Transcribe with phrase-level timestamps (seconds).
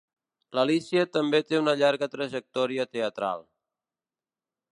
[0.59, 3.49] L'Alícia també té una llarga trajectòria teatral.